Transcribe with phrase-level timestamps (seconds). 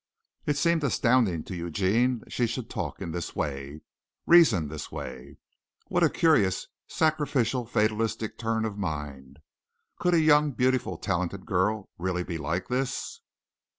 [0.47, 3.81] It seemed astounding to Eugene that she should talk in this way
[4.25, 5.37] reason this way.
[5.89, 9.37] What a curious, sacrificial, fatalistic turn of mind.
[9.99, 13.21] Could a young, beautiful, talented girl really be like this?